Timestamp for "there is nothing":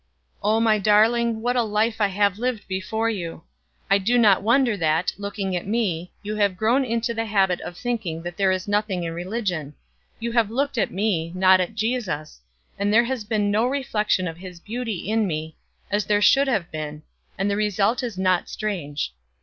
8.35-9.03